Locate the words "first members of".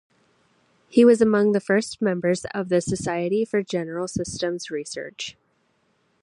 1.59-2.69